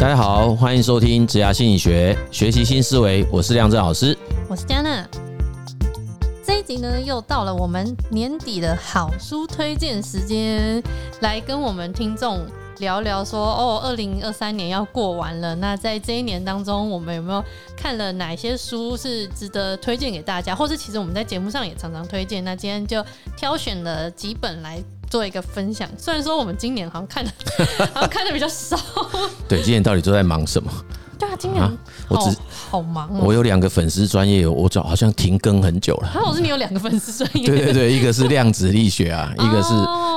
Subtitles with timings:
[0.00, 3.22] 大家好，欢迎收听职涯心理学，学习新思维。
[3.30, 4.16] 我是亮震老师，
[4.48, 5.06] 我是佳娜。
[6.42, 10.82] 这一集呢，又到了我们年底的好书推荐时间，
[11.20, 12.40] 来跟我们听众
[12.78, 17.44] 聊聊说，哦，二零二三年要过完了，那在这一年当中，我们有没有
[17.76, 20.56] 看了哪些书是值得推荐给大家？
[20.56, 22.42] 或是其实我们在节目上也常常推荐。
[22.42, 23.04] 那今天就
[23.36, 24.82] 挑选了几本来。
[25.10, 27.30] 做一个分享，虽然说我们今年好像看的，
[27.92, 28.78] 好像看的比较少。
[29.48, 30.72] 对，今年到底都在忙什么？
[31.18, 31.70] 对啊，今年、啊、
[32.08, 32.34] 我只
[32.70, 33.20] 好忙哦。
[33.24, 36.08] 我有两个粉丝专业，我就好像停更很久了。
[36.10, 37.44] 韩老师，你有两个粉丝专业？
[37.50, 39.74] 对对对，一个是量子力学啊，一个是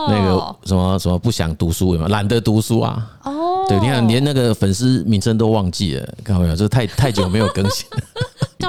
[0.08, 3.06] 那个什么什么不想读书嘛，懒得读书啊。
[3.24, 6.56] 哦，对，你看连那个粉丝名称都忘记了，看到没有？
[6.56, 7.86] 这太太久没有更新。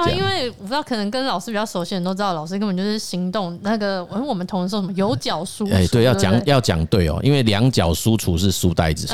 [0.03, 4.03] 对，因为我不知道，可能跟老师比较熟悉的人都知道，老师根本就是行动那个。
[4.05, 5.73] 我们我们同事说什么有脚输出？
[5.73, 9.07] 哎，对，要讲要讲对哦，因为两脚输出是书呆子，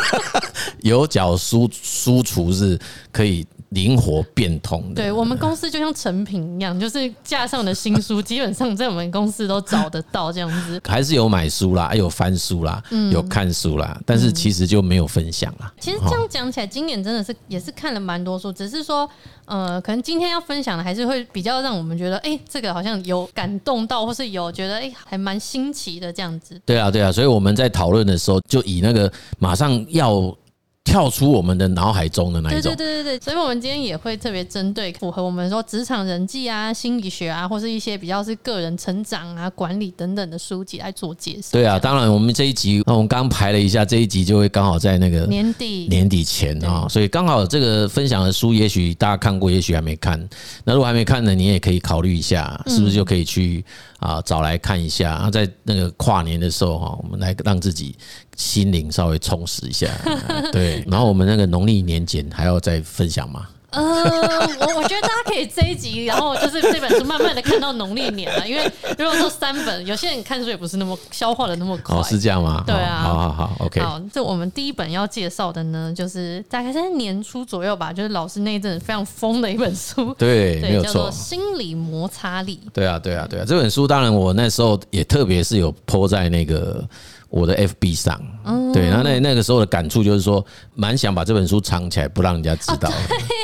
[0.80, 2.78] 有脚输输出是
[3.12, 3.46] 可以。
[3.70, 10.80] 灵活变通的，对，我们公司就像成品一样，就是架上的新书，基本上在我们公司都找得到这样子。
[10.86, 15.70] 还是有买书啦，还有翻书啦，有看书啦，但是其实就没有分享啦。
[15.78, 19.08] 其实这样讲起来，今年真的是也是看了蛮多书，只是说，
[19.44, 26.58] 呃，可能今天要分享的还是会比较让我们觉得，哎，这个好像有感动到，或是有觉得，哎，还蛮新奇的这样子。
[26.64, 30.34] 对啊，对啊，所以我们在讨论的时候，就以那个马上要。
[30.98, 41.52] 跳出我们的脑海中的那一种，对对对对对，所以我们今天也会特别针对符合我们说职场人际啊、心理学啊，或是一些比较是个人成长啊、管理等等的书籍来做解释。
[41.52, 50.18] 对啊，当然我们这一集，那我们刚排了一下，这一集就会刚好在那个年底年底前啊，所以刚好这个分享的书，也许大家看过，也许还没看。
[50.64, 53.64] 那如果还没看呢，你也可以考虑一下，是不是就可以去
[54.00, 55.12] 啊找来看一下。
[55.12, 57.94] 啊，在那个跨年的时候哈，我们来让自己。
[58.38, 59.88] 心灵稍微充实一下，
[60.52, 63.46] 对，然后我们那个农历年检还要再分享吗？
[63.70, 68.64] 呃，我我觉得大家可以这一集，然后就是这本书慢慢的看到农历年了，因为
[68.96, 71.94] 如果说三本，有些人看书也不是那么消化的那么快。
[71.94, 72.64] 哦，是这样吗？
[72.66, 73.78] 对啊，好好好，OK。
[73.80, 82.58] 好，这我们第一本要介绍的呢，就是大概在年初左右吧，就是老师那一阵非常疯的一本书，对，没有错，叫做《心理摩擦力》。
[82.72, 86.82] 对啊，对啊，对啊，这本书当然我那时候也特别是有 po 在那个。
[87.30, 88.20] 我的 FB 上，
[88.72, 90.44] 对，然后那那个时候的感触就是说，
[90.74, 92.90] 蛮想把这本书藏起来，不让人家知道。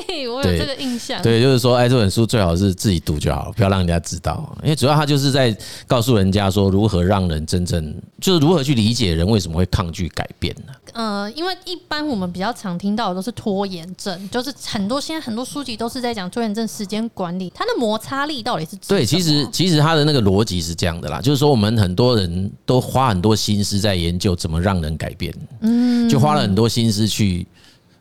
[0.06, 1.21] 对，我有这个印象。
[1.22, 4.56] 对，就是说，哎，这本书最好是自己读就好，不要让人家知道。
[4.62, 5.55] 因为主要他就是在
[5.87, 10.72] 告诉人家说，如何让人真正，就是如何去理解人为什么会抗拒改变呢？
[10.95, 18.77] 呃，因为一般我们比较常听到的都是拖延症，就是很多现在很多书籍都是在讲拖延症、时间管理，它的摩擦力到底是？
[18.89, 27.46] 对，其实其实它的那个逻辑是这样的啦，就是说我们很多人都花很多心思在研究怎么让人改变，嗯，就花了很多心思去。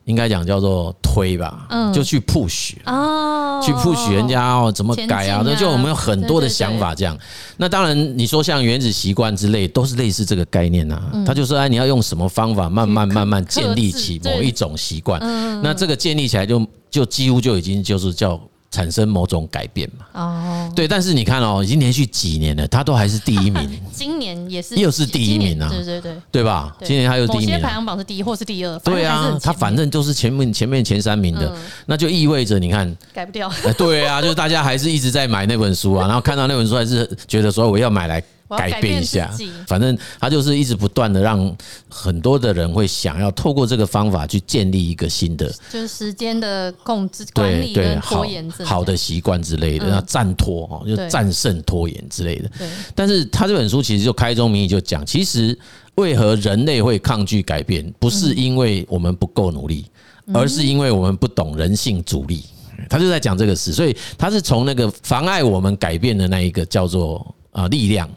[0.06, 5.42] 应该讲叫做推吧，嗯就去 push 哦，去 push 人家哦，怎么改啊？
[5.46, 7.18] 那就我们有很多的想法这样。
[7.56, 11.02] 那当然，你说像原子习惯之类，都是类似这个概念呐。
[11.26, 15.22] 他就说，哎，你要用什么方法，慢慢慢慢建立起某一种习惯。
[15.64, 18.38] 那这个建立起来，就就几乎就已经就是叫。
[18.74, 20.06] 产生某种改变嘛？
[20.14, 23.70] 哦，对，但是你看哦，已经连续几年了，他都还是第一名。
[23.94, 25.70] 今年也是，又是第一名啊！
[25.70, 26.76] 对对对，对吧？
[26.84, 27.62] 今年他又第一名。
[27.62, 28.80] 排行榜是第一或是第二？
[28.80, 33.52] 对啊，他反正就是前面前面前三名的，那就意味着你看改不掉。
[33.78, 38.24] 对啊，就是大家还是一直在买那本书啊，然后看到那本书还是觉得说我要买来。
[38.50, 39.32] 改变一下，
[39.68, 41.56] 反正他就是一直不断的让
[41.90, 52.50] 很多的人会想要透过这个方法去建立一个新的，就是时间的控制、管理跟拖延好的习惯之类的，要战拖哦，就战胜拖延之类的。
[52.58, 55.58] 对，但是他这本书其实就开宗明义就讲，其实
[55.96, 59.86] 为何人类会抗拒改变，不是因为我们不够努力，
[60.34, 62.44] 而是因为我们不懂人性阻力。
[62.90, 68.10] 他就在讲这个事，所以他是从那个妨碍我们改变的那一个叫做啊力量。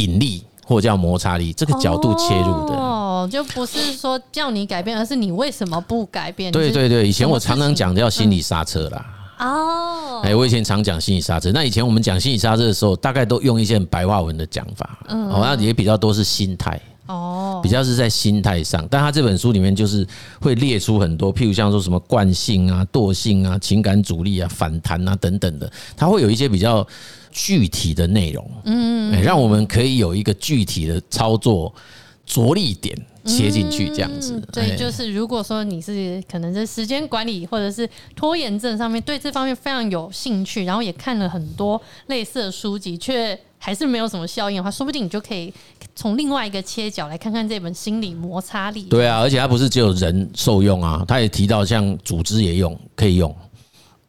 [0.00, 6.50] 引力或叫摩擦力，这个角度切入的哦，就不是说叫你改变，而是你为什么不改变？
[6.50, 9.04] 对对对，以前我常常讲叫心理刹车啦。
[9.40, 11.50] 哦，哎，我以前常讲心理刹车。
[11.52, 16.80] 那以前我们讲心理刹车的时候，大概都用一些白话文的讲法，嗯，好像也比较多是心态
[17.10, 18.86] 哦，比较是在心态上。
[18.90, 20.06] 但他这本书里面就是
[20.40, 26.86] 会列出很多，譬如像说什么惯性啊、惰性啊、情感阻力啊、反弹啊等等的，他会有一些比较。
[27.32, 31.72] 具体的内容，嗯，让我们可以有一个具体的操作
[32.26, 34.34] 着力点切进去这样子。
[34.34, 45.52] 嗯、对，就是如果说你是可能在时间管理或者是拖延症上面对这方面非常有兴趣，然后也看了很多类似的书籍，却还是没有什么效应的话，说不定你就可以
[45.94, 48.84] 从另外一个切角来看看这本心理摩擦力。
[48.84, 53.34] 对啊，而且它不是只有人受用啊，它也提到像组织也用，可以用。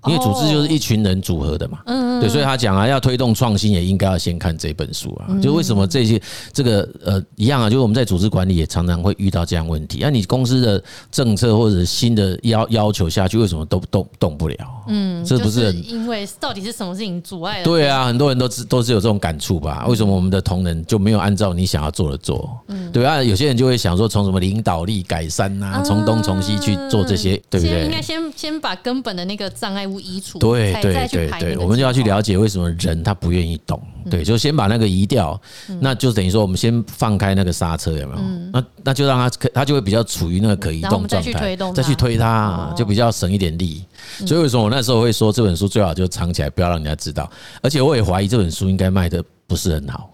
[0.07, 5.39] 因为组织就是一群人组合的嘛，嗯，对，所以他讲啊，要推动创新，也应该要先看这本书啊。
[5.39, 6.19] 就为什么这些
[6.51, 7.69] 这个呃一样啊？
[7.69, 9.99] 就是我们在组织管理也常常会遇到这样问题。
[10.01, 14.55] 那你公司的政策或者新的要要求下去，为什么都动动不了？
[14.87, 17.61] 嗯，这不是因为到底是什么事情阻碍？
[17.61, 19.85] 对啊，很多人都都是有这种感触吧？
[19.87, 22.59] 为什么我们的同仁就没有按照你想要做的做？
[22.69, 27.85] 嗯，对啊，有些人就会想说，从什么领导力改善啊，从东从西去做这些，对不对？
[27.85, 29.90] 应该先先把根本的那个障碍。
[29.99, 35.39] 移除对对对对，我们就要去了解为什么人他不愿意动，对，就先把那个移掉，
[35.79, 38.21] 那就等于说我们先放开那个刹车，有没有？
[38.53, 43.83] 那那就让他可他就会比较处于那个可移动状态，再去推动，再去推他，就比较省一点力。
[44.25, 47.29] 所以为什么我那时候会说这本书最好就藏起来，不要让人家知道？
[47.61, 50.09] 而且我也怀疑这本书应该卖的不是很好，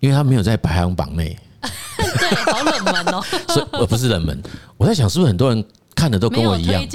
[0.00, 1.36] 因为它没有在排行榜内。
[1.96, 3.22] 对，好冷门哦。
[3.48, 4.42] 所以呃不是冷门，
[4.76, 5.64] 我在想是不是很多人。
[6.04, 6.86] 看的都跟我一样，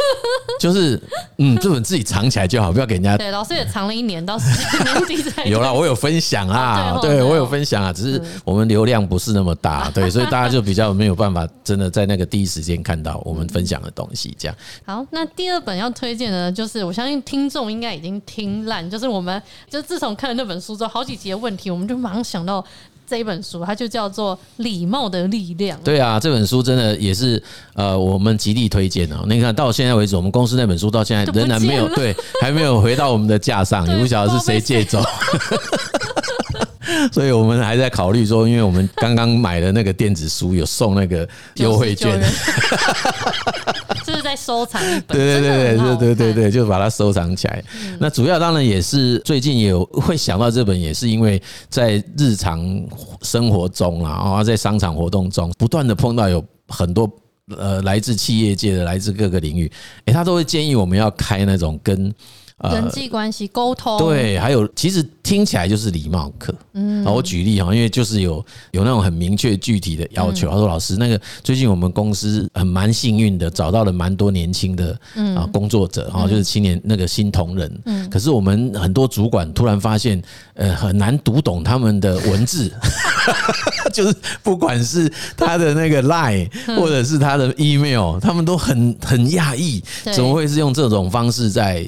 [0.58, 0.98] 就是
[1.36, 3.14] 嗯，这本自己藏起来就好，不要给人家。
[3.18, 5.70] 对，老师也藏了一年，到年底才有了。
[5.70, 14.34] 我有分享啊， 对我有分享啊，只是我们流量不是那么大， 对，所以大家就比较没有办法真的在那个第一时间看到我们分享的东西。
[14.38, 14.56] 这样。
[14.86, 22.64] 好，那第二本要推荐的，就是我相信听众应该已经听烂，就是我们就自从看了那本书之后，好几集的问题，我们就马上想到。
[23.06, 25.78] 这一本书，它就叫做《礼貌的力量》。
[25.82, 27.42] 对啊，这本书真的也是
[27.74, 29.24] 呃，我们极力推荐哦。
[29.28, 35.02] 你看到现在为止，我们公司那本书到现在仍然没有对，还没有回到我们的架上，也不晓得是谁借走。
[37.12, 42.20] 所以我们还在考虑说，因为我们刚刚买的那个电子书有送那个 优惠券，
[44.04, 45.16] 就是在收藏一本。
[45.16, 47.62] 对对对对对对对，就把它收藏起来。
[47.98, 52.60] 那主要当然也是最近也有会想到这本，也是因为在日常
[53.22, 57.10] 生活中啊，然后在商场活动中，不断的碰到有很多
[57.56, 59.70] 呃来自企业界的、来自各个领域，
[60.06, 62.12] 诶，他都会建议我们要开那种跟。
[62.62, 63.98] 人际关系沟通。
[63.98, 66.54] 对，还有其实听起来就是礼貌课。
[66.74, 70.48] 嗯，我举例哈，因为就是有有那种很明确具体的要求。
[70.48, 74.98] 他说：“老师，那个最近我们公司很蛮幸运的，找到了蛮多年轻的
[75.36, 77.80] 啊工作者哈，就是青年那个新同仁。
[77.86, 80.22] 嗯，可是我们很多主管突然发现，
[80.54, 82.72] 呃，很难读懂他们的文字，
[83.92, 89.82] 就是不管是他的那个 Line 或者是他的 Email，他们都很很讶异，
[90.14, 91.86] 怎么会是用这种方式在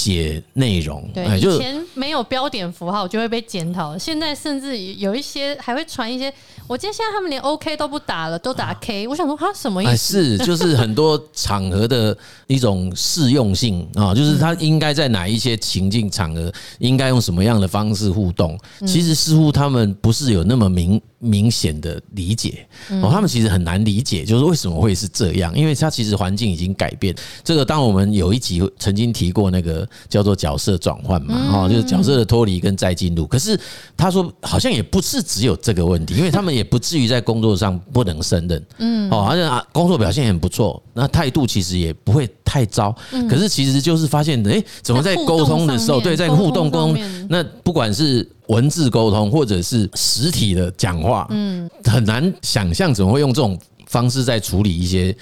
[0.00, 6.32] 写内容，对，以前没有标点符号就会被检讨，现在甚至有一些还会传一些。
[6.66, 9.06] 我记得现在他们连 OK 都不打了，都打 K。
[9.08, 10.38] 我想说，他什么意思？
[10.38, 12.16] 是 就是很多场合的
[12.46, 18.58] 一种适用性啊，就是他应该在哪一些情境场合，应该用什么样的方式互动。
[18.86, 21.00] 其实似乎他们不是有那么明。
[21.22, 22.66] 明显的理解
[23.02, 25.54] 哦，他们其实很难理解，就是为什么会是这样？
[25.56, 27.14] 因为他其实环境已经改变。
[27.44, 33.26] 这个，当我们有一集曾经提过那个叫做角色转换嘛，哈，就是角色的脱离跟再进入。
[33.26, 33.58] 可是
[33.98, 42.96] 他说，好像也不是只有这个问题，因为他们也不至于在工作上不能胜任，嗯，哦，好像啊，工作表现很不错，那态度其实也不会太糟。
[43.28, 48.26] 可是其实就是发现，诶，怎么在沟通的时候，对，在互动沟通，那不管是。
[48.50, 55.16] 文字沟通或者是实体的讲话，嗯，很难想象怎么会用这种方式在处理一些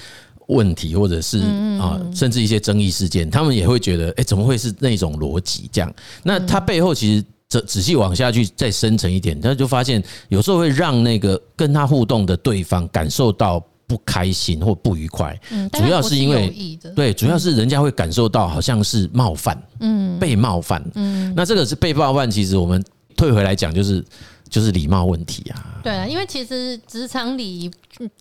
[0.46, 1.38] 问题，或者是
[1.78, 5.94] 啊，甚至一些争议事件，他们也会觉得，哎，怎么会是那种逻辑这样？
[6.22, 15.38] 那他背后其实仔仔细往下去再深层一点，他就发现有时候会让那个跟他互动的对方感受到不开心或不愉快，
[15.72, 22.82] 主要是因为对，主要是人家会感受到好像是冒犯，嗯，被冒犯，嗯，那这个是被冒犯，其实我们。
[23.18, 24.02] 退回来讲，就是
[24.48, 25.80] 就是礼貌问题啊。
[25.82, 27.68] 对啊，因为其实职场里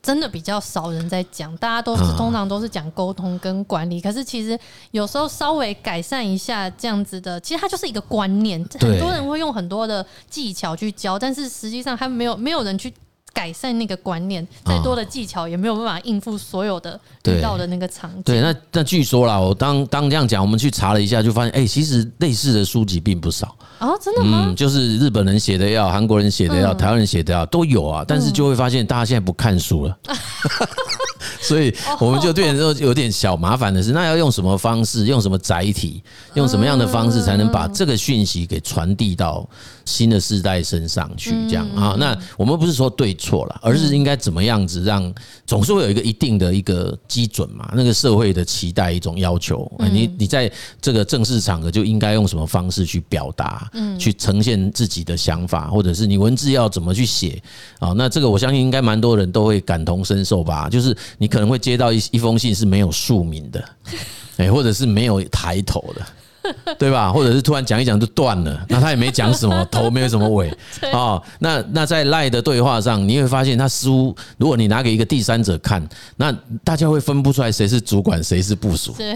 [0.01, 4.01] 真的比较少人在讲，大家都是通常都是讲沟通跟管理。
[4.01, 4.58] 可是其实
[4.92, 8.60] 有时候稍微改善一下这样子的，其实它就是一个观念。
[8.80, 12.92] 很多人会用很多的技巧去教，但是实际上还没有没有人去。
[13.38, 18.24] 改善那个观念，再多的技巧也没有办法应付所有的遇到的那个场景。
[18.24, 24.46] 对，那那据说啦，我当当这样讲，我们去查了一下，就发现，哎，其实类似的书籍并不少啊，真的吗？
[24.48, 29.96] 嗯，就是日本人写的要，韩国人写的要，台湾人写的要都有啊，但是就会发现大家现在不看书了。
[31.41, 36.01] 所以我们就变成说有点小麻烦的是，那要用什么方式，用什么载体，
[36.34, 39.48] 用什么样的方式才能把这个讯息给传递到
[39.86, 41.32] 新的世代身上去？
[41.48, 41.96] 这样啊？
[42.00, 45.13] 那我们不是说对错了，而是应该怎么样子让
[45.46, 47.72] 总是会有一个一定的一个基准嘛？
[47.75, 50.51] 那个社会的期待一种要求，你你在
[50.82, 57.41] 这个正式场合就应该用什么方式去表达，去呈现自己的想法，或者是你文字要怎么去写
[57.79, 57.94] 啊？
[57.96, 60.70] 那这个我相信应该蛮多人都会感同身受吧？
[60.70, 63.63] 就是你可能会接到一一封信是没有署名的，
[64.38, 66.01] 哎，或者是没有抬头的。
[66.79, 67.12] 对吧？
[67.12, 70.50] 或者是突然讲一讲就断了，那他也没讲什么 头，没有什么尾
[70.93, 71.22] 啊。
[71.39, 76.31] 那那在赖的对话上，你会发现他似乎，如果你拿给一个第三者看，那
[76.63, 78.93] 大家会分不出来谁是主管，谁是部署。
[78.98, 79.13] 对，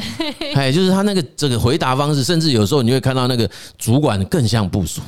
[0.56, 5.00] 哎，就是他那个这个回答方式，甚至有时候你会看到那个主管更像部署。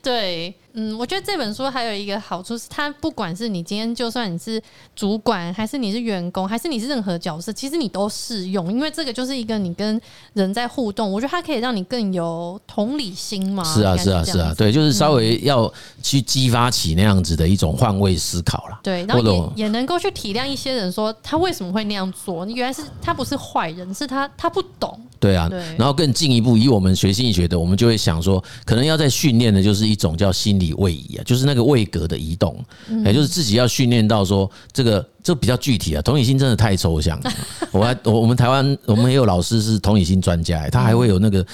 [0.00, 0.54] 对。
[0.74, 4.60] 嗯，我觉得这本书还有一个好处是，它不管是你今天就算你是
[4.94, 10.00] 主管，还是你是员工，还是你是任何角色，其实你都适用，因为这个就是一个你跟
[10.34, 13.64] 人在互动，我觉得它可以让你更有同理心嘛。
[13.64, 15.72] 是啊，是啊，是啊，对，就是稍微要
[16.02, 18.78] 去激发起那样子的一种换位思考了。
[18.82, 19.22] 对，然后
[19.56, 24.98] 也也能够去体谅一些人，说他为什么会那样做，你原来是他不是坏人，是他他不懂。
[25.18, 32.62] 对啊，然后更进一步，以我们学心理学的，我们就会想说，可能要在训练的就是一种叫心理位移啊，就是那个位格的移动，
[33.04, 36.02] 也就是自己要训练到说，这个这比较具体啊。
[36.02, 37.32] 同理心真的太抽象了。
[37.72, 41.44] 我还我我们台湾我们也有老师是同理心专家，他还会有那个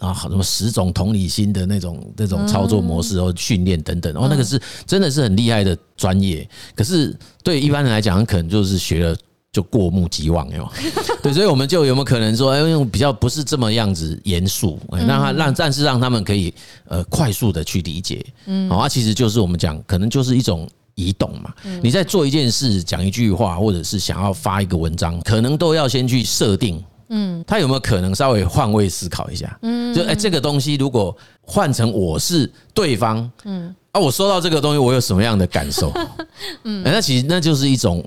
[0.00, 6.46] 啊什么十种同理心的那种那种操作模式和训练等等，哦，那个是真的是很厉害的专业。
[6.74, 9.16] 可是对一般人来讲，可能就是学了。
[9.56, 10.70] 就过目即忘哟，
[11.22, 16.52] 对，所以我们就有没有可能说，哎，用比较不是这么样子严肃，让他让暂时让他们可以
[16.88, 21.54] 呃快速的去理解，嗯，好，其实就是我们讲，可能就是一种移动嘛。
[21.82, 35.90] 你在做一件事、讲一句话，或者是想要发一个文章，可能都要先去设定，嗯，他有没有可能稍微换位思考一下，嗯，就哎，这个东西如果换成我是对方，嗯，啊，我收到这个东西，我有什么样的感受？
[36.64, 38.04] 嗯，那其实那就是一种。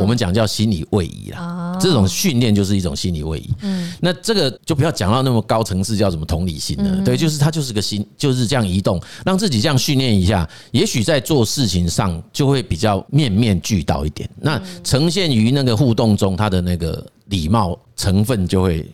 [0.00, 3.50] 我们讲叫心理位移啦，这种训练就是一种心理位移。
[3.62, 7.04] 嗯，那这个就不要讲到那么高层次，叫什么同理心了。
[7.04, 14.28] 对，就是它就是个心，就是这样移动，让自己这样训练一下，也许在做事情上就会比较面面俱到一点。
[14.40, 18.86] 那呈现于那个互动中，它的那个礼貌成分就会。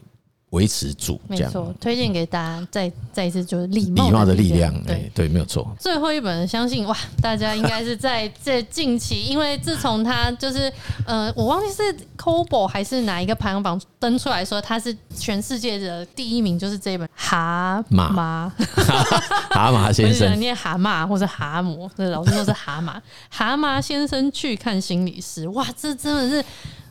[0.51, 5.71] 维持住，没错，推荐给大家再再一次就是礼貌礼貌的力量，对对，没有错。
[5.79, 10.73] 最后一本，相信哇，大家应该是在在近期，因为自从他就是
[11.05, 18.09] 呃，我忘记是 c o b o 还是哪一个排行榜登出来说他是全世界的第一名，就是这一本蛤蟆
[19.51, 22.95] 蛤蟆先生念蛤蟆或者蛤蟆，这老师说是蛤蟆
[23.29, 26.43] 蛤蟆先生去看心理师，哇，这真的是。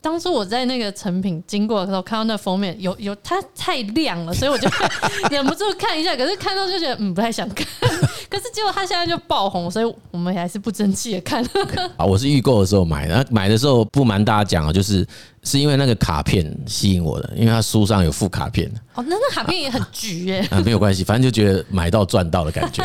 [0.08, 4.66] 当初我在那个成品经过的时候，看到那封面有有它太亮了，所以我就
[5.30, 6.16] 忍不住看一下。
[6.16, 7.66] 可是看到就觉得嗯不太想看，
[8.30, 11.44] 可是结果它现在就爆红，所以我们还是不争气的看。
[11.98, 15.06] 啊，我是预购的时候买的，买的时候不瞒大家讲啊，就是
[15.42, 18.66] 是因为那个卡片吸引我的，因为它书上有附卡片。
[18.94, 20.40] 哦，那那卡片也很橘耶。
[20.50, 22.82] 啊，没有关系，反正就觉得买到赚到的感觉。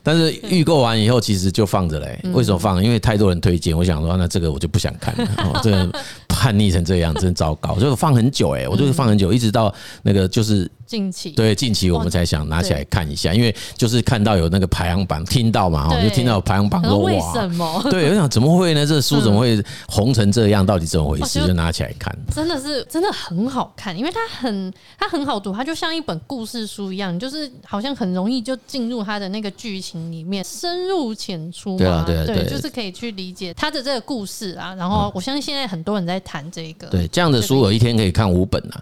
[0.00, 2.18] 但是预购完以后，其实就放着嘞。
[2.32, 2.82] 为什么放？
[2.82, 5.28] 因为太多人推荐，我想说，那这个我就不想看了。
[5.38, 5.92] 哦，这个
[6.38, 7.74] 叛逆成这样，真糟糕。
[7.80, 10.70] 就放很久哎，我就是放很久，一直到那个就是。
[10.88, 17.82] 近期对近期我们才想拿起来看一下，因为就是看到有那个排行榜，听到嘛，哈，就听到排行榜说哇，为什么？
[17.92, 18.86] 对，我想怎么会呢？
[18.86, 20.64] 这个书怎么会红成这样？
[20.64, 21.46] 到底怎么回事？
[21.46, 31.76] 就拿起来看，真的是真的很好看，因为它很它很好读，它就像一本故事书一样，就是好像很容易就进入它的那个剧情里面，深入浅出嘛。
[31.76, 34.74] 对啊，对啊，对，就是可以去理解它的这个故事啊。
[34.74, 38.80] 然后我相信现在很多人在谈这个，对，这样的书我一天可以看五本啊，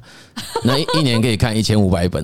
[0.62, 1.96] 那一年可以看一千五百。
[1.97, 2.23] 百本，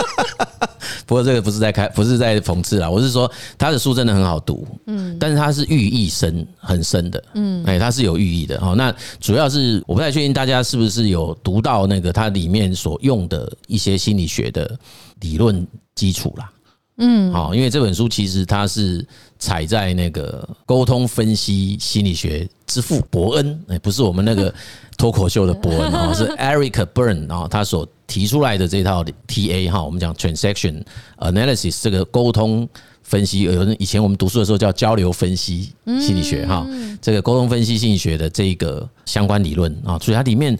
[1.06, 2.90] 不过这个不是在开，不是在讽刺啦。
[2.90, 8.74] 我是说，他的书真的很好读，嗯，但是它是寓意深很深的，嗯，哎，它是有寓意的哈。
[8.74, 14.78] 那主要是我不太确定大家是不是有读到那个它里面所用的一些心理学的
[15.20, 16.50] 理论基础啦，
[16.98, 19.02] 嗯，好，因为这本书其实它是
[19.38, 24.52] 踩在那个沟通分析心理学之父伯恩，哎，不是我们那个。
[24.98, 30.82] 脱口秀的伯恩啊，是 Eric Berne 啊，他所提出来的这套 TA 哈，我们讲 Transaction
[31.18, 32.68] Analysis 这个沟通
[33.02, 36.66] 分析，有人以前我们读书的时候叫交流分析心理学哈，
[37.00, 40.56] 这个沟通分析心理学的这个相关理论啊，所以它里面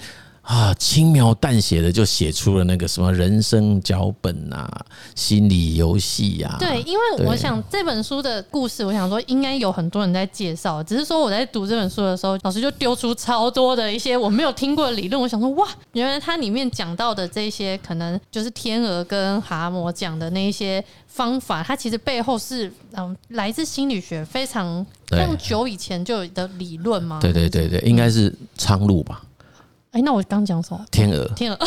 [0.47, 4.87] 啊，轻描淡写的就写出了那个什么人生脚本啊，
[5.17, 6.57] 心理游戏呀。
[6.61, 15.21] 对，因为我想这本书的故事，我想说应该有很多人在介绍，只是说我在读这本书的时候，老师就丢出超多的一些我没有听过的理论。
[15.21, 27.19] 我想说，哇，原来它里面讲到的这些，可能就是天鹅跟蛤蟆讲的那一些方法，它其实背后是嗯来自心理学非常非常久以前就有的理论吗？
[27.21, 29.25] 对对对对，应该是苍鹭吧。
[29.97, 30.85] 哎，那我刚讲什么？
[30.91, 31.59] 天鹅，天鹅，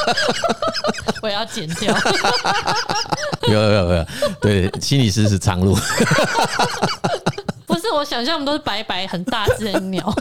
[1.22, 1.96] 我要剪掉。
[3.48, 4.06] 有有有有，
[4.38, 5.74] 对，心理师是苍鹭。
[7.64, 10.14] 不是，我想象我们都是白白很大只的鸟，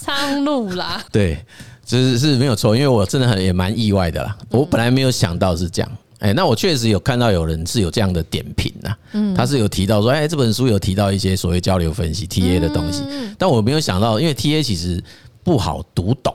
[0.00, 1.02] 苍鹭啦。
[1.10, 1.44] 对，
[1.84, 4.36] 就是是没有错，因为我真的很也蛮意外的啦。
[4.50, 5.90] 我本来没有想到是这样。
[6.20, 8.94] 哎，那我确实有看到有人是有这样的点评呐。
[9.14, 13.02] 嗯，他是有提到说，哎，这本书有提到一些所谓交流分析 TA 的东西，
[13.36, 15.02] 但我没有想到，因为 TA 其实。
[15.42, 16.34] 不好读懂，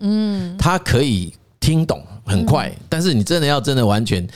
[0.00, 4.26] 嗯，他可以听懂很快，但是你真的要真的完全，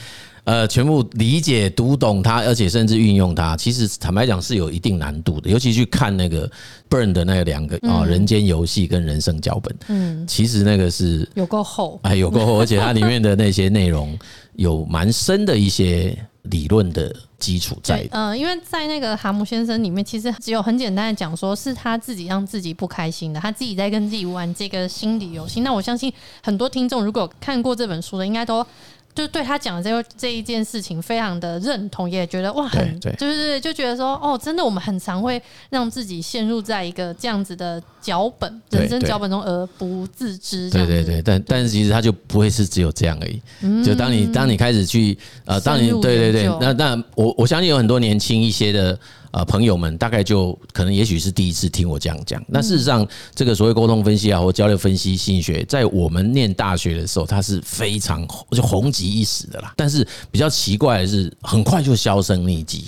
[0.45, 5.51] 呃，全部理解读懂它，而且甚至运用它，其实坦白讲是有一定难度的。
[5.51, 6.51] 尤其去看那个
[6.89, 14.19] Berne 的那两个啊，人间游戏跟人生脚本，嗯，其实那个是有够厚，哎，有够厚，而且它里面的那些内容
[14.55, 16.17] 有蛮深的一些。
[16.51, 25.61] 理论的基础在，嗯，因为在那个蛤蟆先生里面，其实只有很简单的讲说，是他自己让自己不开心的，他自己在跟自己玩这个心理游戏。
[25.61, 26.13] 那我相信
[26.43, 28.67] 很多听众如果看过这本书的，应该都。
[29.17, 40.69] 就对他讲的这这一件事情非常的认同，也觉得哇，很就是就觉得说哦，真的我们很常会让自己陷入在一个这样子的脚本人生脚本中而不自知。
[40.69, 43.85] 对对对，但但是其实他就不会是只有这样而已。
[43.85, 48.99] 就当你当你开始去呃，当你对对对，那那我我相信有很多年轻一些的。
[49.33, 52.43] 呃，朋友们大概就可能也许是第一次听我这样讲。
[52.49, 59.75] 那事实上，这个所谓沟通分析啊，或交流分析心理学，在我们念大学的时候，它是非常就红极一时的啦。
[59.77, 62.87] 但是比较奇怪的是，很快就销声匿迹。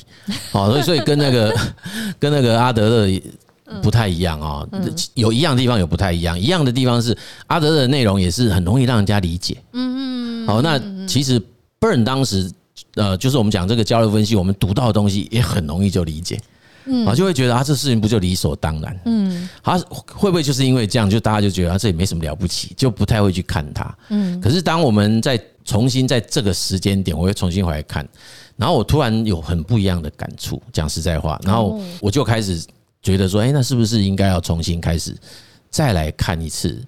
[0.51, 1.55] 好，所以所以跟那个
[2.19, 3.23] 跟那个阿德勒
[3.83, 4.67] 不太一样啊，
[5.15, 6.39] 有一样的地方有不太一样。
[6.39, 7.17] 一样的地方是
[7.49, 9.57] 阿德勒的内容也是很容易让人家理解。
[9.73, 10.47] 嗯嗯。
[10.47, 11.41] 好，那其实
[11.81, 12.51] Berne 当时。
[12.99, 16.39] 呃，就是我们讲这个交流分析，我们读到的东西也很容易就理解，
[16.85, 19.79] 嗯，啊，就会觉得啊，这事情不就理所当然，嗯，啊
[20.13, 24.41] 会不会就是因为这样，就大家就觉得啊，这也没什么了不起，就不太会去看它，嗯。
[24.41, 28.07] 可是当我们在重新在这个时间点，我会重新回来看，
[28.57, 32.61] 然后我突然有很不一样的感触，讲实在话，然后我就开始
[33.03, 35.17] 觉得说，哎，那是不是应该要重新开始
[35.71, 36.83] 再来看一次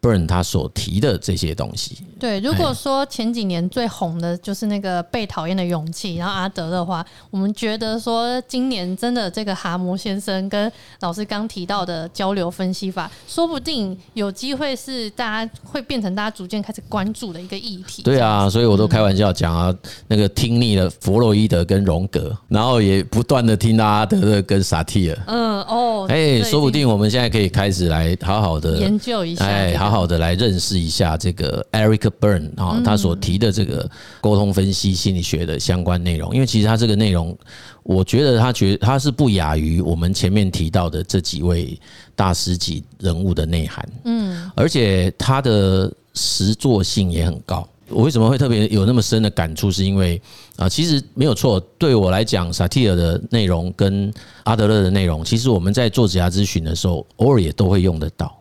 [0.00, 18.02] ？Berne 他所提的这些东西，对，如果说前几年最红的就是那个被讨厌的勇气，然后阿德的话，我们觉得说今年真的这个蛤蟆先生跟老师刚提到的交流分析法，说不定有机会是大家会变成大家逐渐开始关注的一个议题。
[18.02, 19.74] 对啊，所以我都开玩笑讲啊，
[20.08, 25.18] 那个听腻了弗洛伊德跟荣格，然后也不断的听到阿德的跟萨提尔。
[25.26, 29.92] 嗯哦，哎，说不定我们现在可以开始来好好的研究一下，哎，好。
[29.92, 33.88] 好的，来认识一下这个 Eric Berne 啊，他所提的这个
[34.20, 36.34] 沟通分析心理学的相关内容。
[36.34, 37.36] 因为其实他这个内容，
[37.82, 41.78] 我觉得他觉他是不亚于我们前面提到的这几位
[42.14, 43.88] 大师级人物的内涵。
[44.04, 47.68] 嗯，而且他的实作性也很高。
[47.88, 49.70] 我为什么会特别有那么深的感触？
[49.70, 50.18] 是因为
[50.56, 54.10] 啊，其实没有错，对我来讲，萨提尔的内容跟
[54.44, 58.34] 阿德勒的内容，其实我们在做职涯咨询的时候，偶尔也都会用得到。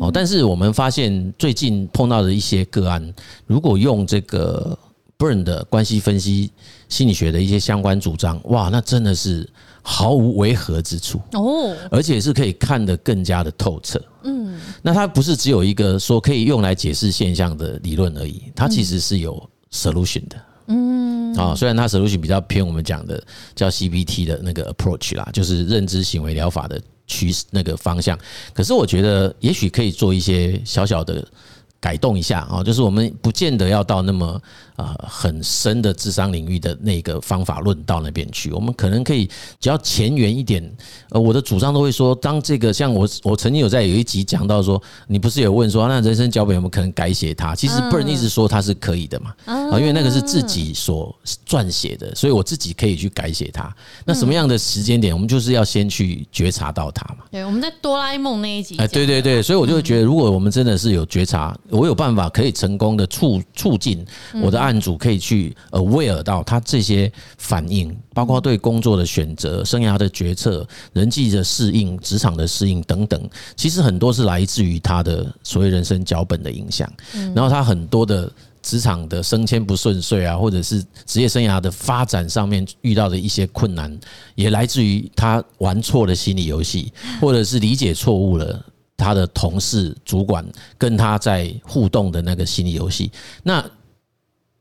[0.00, 3.14] 嗯，哦，但是我们发现最近碰到的一些个案，
[3.46, 4.76] 如果用这个
[5.18, 6.50] Berne 的关系分析
[6.88, 9.48] 心理学的一些相关主张，哇，那真的是
[9.82, 14.02] 毫无违和之处哦，而且是可以看得更加的透彻。
[14.22, 20.36] 嗯，那它不是只有一个说可以用来解释现象的理论而已，它其实是有 solution 的。
[20.68, 23.22] 嗯，啊，虽然它 solution 比较偏我们讲的
[23.54, 26.80] 叫 CBT 的那个 approach 啦，就是认知行为疗法的。
[27.10, 28.16] 趋势那个方向，
[28.54, 31.26] 可是我觉得也许可以做一些小小的
[31.80, 34.40] 改动一下啊，就是我们不见得要到那么。
[34.76, 39.28] 啊，很深的智商领域的那个方法论到那边去，我们可能可以
[39.60, 40.74] 只要前缘一点。
[41.10, 47.54] 呃，我的主张都会说，当这个像我，我曾经有在有一集讲到说，你不是有问说，那人生脚本有没有可能改写它？
[47.54, 51.14] 其实 Berne 一直说它是可以的嘛，啊，因为那个是自己所
[51.46, 53.70] 撰写的，所以我自己可以去改写它。
[54.06, 57.24] 那什么样的时间点，我们就是要先去觉察到它嘛。
[57.30, 64.04] 对，我们在哆啦 A 梦那一集，哎，对对对，所以我就会觉得，如果我们真的是有觉察我有办法可以成功的促促进
[64.42, 76.90] 我的案主可以去 aware 到他这些反应，包括对工作的选择、生涯的决策、人际的适应、职场的适应等等，其实很多是来自于他的所谓人生脚本的影响。
[77.34, 78.30] 然后他很多的
[78.62, 83.96] 职场的升迁不顺遂啊，或者是职业生涯的发展上面遇到的一些困难，
[84.34, 88.64] 也来自于他玩错了心理游戏，或者是理解错误了。
[89.00, 90.46] 他的同事、主管
[90.78, 93.10] 跟他在互动的那个心理游戏，
[93.42, 93.64] 那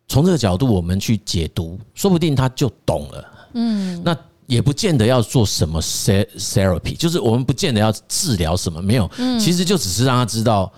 [0.08, 3.26] 从这个角度我们去解读，说不定他就懂了。
[3.54, 9.08] 嗯，那也不见得要做什么 therapy，就是我们不见得要治疗什么，没有，
[9.40, 10.72] 其实就只是让他知道。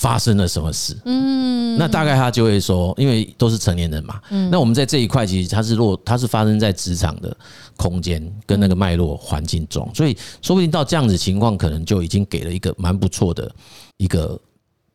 [0.00, 0.96] 发生了什么事？
[1.04, 4.18] 嗯，那大概他就会说，因为都是成年人嘛。
[4.30, 7.36] 嗯，那我们在这一块，其实它是落，它是发生在职场的
[7.76, 13.54] 空间跟那个脉络环境中，所以说不定到这样子情况，可能就已经给了一个蛮不错的
[13.98, 14.40] 一个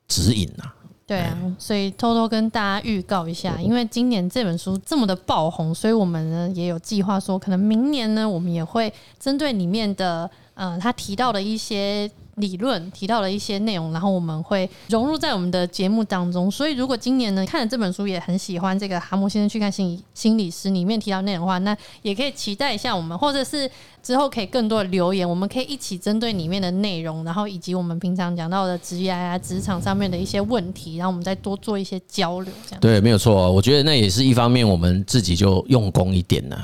[0.08, 0.74] 指引了。
[1.06, 12.10] 对啊，所以偷偷跟大家预告一下，因为今年这本书这么的爆红，所以我们呢也有计划说，可能明年呢，我们也会针对里面的，呃，他提到的一些。
[12.36, 16.50] 理论提到了一些内容，然后我们会融入在我们的节目当中。
[16.50, 23.70] 所以，如果今年呢看了这本书，也很喜欢这个哈姆先生去看心理心理师里面提到内容的话，那也可以期待一下我们，或者是
[24.06, 32.52] 之后可以更多的留言，我们可以一起针对里面的内容，然后以及我们平常讲到的职业啊、职场上面的一些问题，然后我们再多做一些交流。
[32.66, 33.50] 这样对，没有错。
[33.50, 36.56] 我觉得那也是一方面，我们自己就用功一点呐，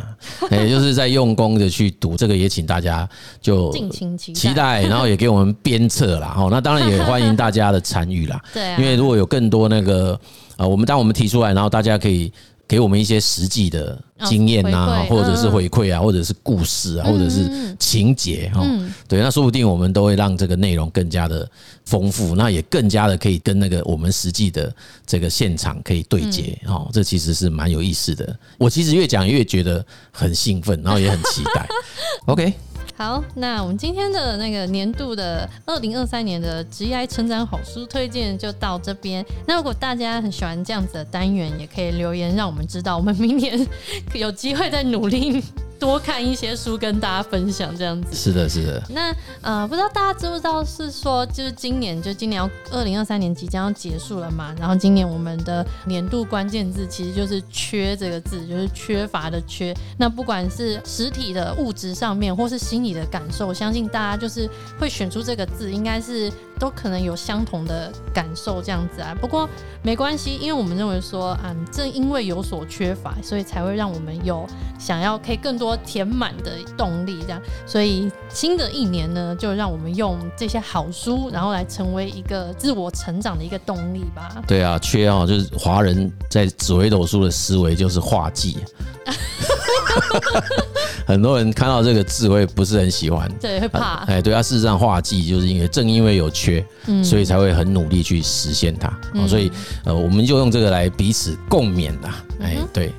[0.53, 3.09] 也 就是在用功的去读这个，也请大家
[3.41, 5.53] 就敬请期期待，然后也给我们。
[5.63, 8.41] 鞭策啦，哦，那当然也欢迎大家的参与啦。
[8.53, 10.19] 对，因为如果有更多那个
[10.57, 12.33] 啊，我们当我们提出来，然后大家可以
[12.73, 18.67] 给我们一些实际的经验呐，或者是回馈啊，或者是故事啊，或者是情节哈。
[19.07, 21.47] 对，那说不定我们都会让这个内容更加的
[21.85, 24.75] 丰富，那也更加的可以跟那个我们实际的
[25.07, 26.89] 这个现场可以对接哈。
[26.95, 28.35] 这其实是蛮有意思的。
[28.57, 31.69] 我其实越讲越觉得很兴奋，然后也很期待。
[32.25, 32.55] OK。
[33.03, 39.27] 好，那我们今天的那个年度的二零二三年的职业成长好书推荐就到这边。
[39.45, 43.59] 那如果大家很喜欢这样子的单元，也可以留言让我们知道，我们明年
[44.15, 45.43] 有机会再努力。
[45.83, 48.81] 多看一些书跟大家分享这样子，是的，是的。
[48.91, 54.55] 那呃，不知道大家知不知道，是说就是今年，就今年要二零二三年即将要结束了嘛？
[54.61, 59.75] 然后今年我们的年度关键字其实就是“缺”这个字，就是缺乏的“缺”。
[59.99, 69.13] 那不管是实体的物质上面，或是心理的感受，我相信大家就是会选出这个字，应该是都可能有相同的感受这样子啊。
[69.21, 69.49] 不过
[69.83, 74.47] 没关系，因为我们认为说，嗯，正因为有所缺乏，所以才会让我们有
[74.79, 75.77] 想要可以更多。
[75.85, 84.41] 填满的动力，这样，所以新的一年呢，就让我们用这些好书，然后来成为一个自我成长的一个动力吧。
[84.47, 88.59] 对啊，缺啊，就是华人在紫微斗数的思维就是化忌，
[91.07, 94.05] 很多人看到这个字会不是很喜欢，对，会怕。
[94.07, 96.65] 哎，对啊，事实上画技就是因为正因为有缺，
[97.03, 98.93] 所以才会很努力去实现它。
[99.27, 99.51] 所以
[99.85, 102.25] 呃，我们就用这个来彼此共勉啦。
[102.41, 102.93] 哎，对。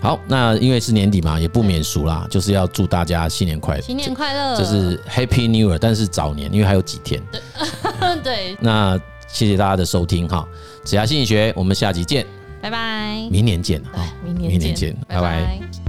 [0.00, 7.22] 好，那因为是年底嘛，也不免俗啦，就是要祝大家新年快乐，新年快乐，就是 Happy New Year，但是早年，因为还有几天。
[8.22, 10.46] 对，那谢谢大家的收听哈，
[10.84, 12.26] 子牙心理学，我们下集见，
[12.60, 15.83] 拜拜，明年见啊，明年见，明年见，拜拜。